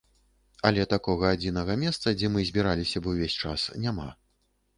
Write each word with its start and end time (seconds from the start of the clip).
Але 0.69 0.85
такога 0.93 1.29
адзінага 1.37 1.75
месца, 1.83 2.07
дзе 2.21 2.31
мы 2.37 2.47
збіраліся 2.49 2.97
б 3.05 3.13
увесь 3.13 3.37
час, 3.45 3.69
няма. 3.87 4.09